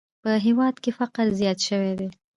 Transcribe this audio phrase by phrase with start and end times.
[0.23, 2.09] په هېواد کې فقر زیات شوی دی!